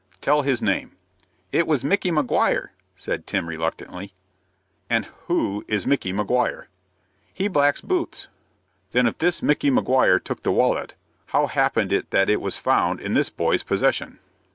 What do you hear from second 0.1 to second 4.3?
"Tell his name." "It was Micky Maguire," said Tim, reluctantly.